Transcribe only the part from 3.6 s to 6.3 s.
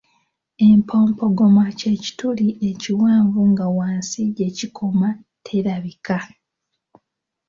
wansi gye kikoma terabika.